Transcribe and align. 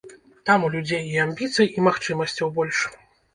Там 0.49 0.63
у 0.69 0.71
людзей 0.75 1.03
і 1.17 1.19
амбіцый 1.25 1.69
і 1.77 1.85
магчымасцяў 1.89 2.51
больш. 2.57 2.83